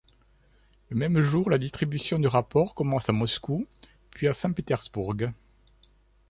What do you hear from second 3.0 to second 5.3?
à Moscou, puis à Saint-Pétersbourg.